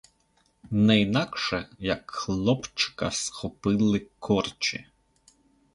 [0.71, 4.85] Не інакше як хлопчика схопили корчі.